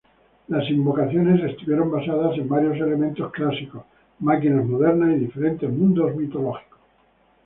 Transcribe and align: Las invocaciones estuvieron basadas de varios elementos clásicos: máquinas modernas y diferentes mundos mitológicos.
Las 0.47 0.67
invocaciones 0.71 1.43
estuvieron 1.43 1.91
basadas 1.91 2.35
de 2.35 2.41
varios 2.41 2.75
elementos 2.79 3.31
clásicos: 3.31 3.83
máquinas 4.17 4.65
modernas 4.65 5.11
y 5.15 5.19
diferentes 5.19 5.69
mundos 5.69 6.15
mitológicos. 6.15 6.79